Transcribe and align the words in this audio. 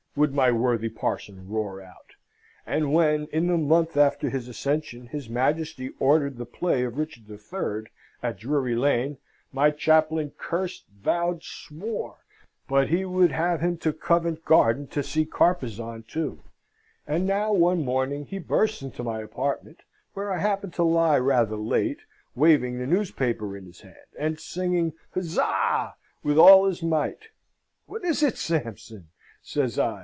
would 0.13 0.35
my 0.35 0.51
worthy 0.51 0.89
parson 0.89 1.47
roar 1.47 1.81
out. 1.81 2.15
And 2.67 2.91
when, 2.91 3.27
in 3.31 3.47
the 3.47 3.55
month 3.57 3.95
after 3.95 4.29
his 4.29 4.49
accession, 4.49 5.07
his 5.07 5.29
Majesty 5.29 5.91
ordered 6.01 6.37
the 6.37 6.45
play 6.45 6.83
of 6.83 6.97
Richard 6.97 7.29
III. 7.29 7.89
at 8.21 8.37
Drury 8.37 8.75
Lane, 8.75 9.19
my 9.53 9.71
chaplain 9.71 10.33
cursed, 10.37 10.83
vowed, 11.01 11.43
swore, 11.43 12.25
but 12.67 12.89
he 12.89 13.05
would 13.05 13.31
have 13.31 13.61
him 13.61 13.77
to 13.77 13.93
Covent 13.93 14.43
Garden 14.43 14.85
to 14.87 15.01
see 15.01 15.23
Carpezan 15.23 16.03
too. 16.09 16.43
And 17.07 17.25
now, 17.25 17.53
one 17.53 17.81
morning, 17.85 18.25
he 18.25 18.37
bursts 18.37 18.81
into 18.81 19.03
my 19.05 19.21
apartment, 19.21 19.79
where 20.13 20.29
I 20.33 20.39
happened 20.39 20.73
to 20.73 20.83
lie 20.83 21.19
rather 21.19 21.55
late, 21.55 21.99
waving 22.35 22.79
the 22.79 22.85
newspaper 22.85 23.55
in 23.55 23.63
his 23.65 23.79
hand, 23.79 23.95
and 24.19 24.37
singing 24.41 24.91
"Huzza!" 25.13 25.93
with 26.21 26.37
all 26.37 26.65
his 26.65 26.83
might. 26.83 27.29
"What 27.85 28.03
is 28.03 28.21
it, 28.21 28.37
Sampson?" 28.37 29.07
says 29.41 29.79
I. 29.79 29.99